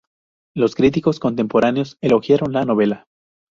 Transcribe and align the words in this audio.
Los 0.55 0.73
críticos 0.73 1.19
contemporáneos 1.19 1.99
elogiaron 2.01 2.53
la 2.53 2.65
novela. 2.65 3.05